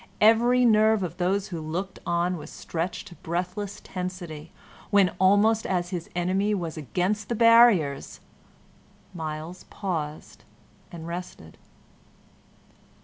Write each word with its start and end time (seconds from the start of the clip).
Every 0.19 0.65
nerve 0.65 1.03
of 1.03 1.17
those 1.17 1.49
who 1.49 1.61
looked 1.61 1.99
on 2.07 2.35
was 2.35 2.49
stretched 2.49 3.09
to 3.09 3.15
breathless 3.17 3.79
tensity, 3.81 4.51
when, 4.89 5.09
almost 5.19 5.67
as 5.67 5.89
his 5.91 6.09
enemy 6.15 6.55
was 6.55 6.75
against 6.75 7.29
the 7.29 7.35
barriers, 7.35 8.19
Myles 9.13 9.65
paused 9.69 10.43
and 10.91 11.05
rested. 11.05 11.59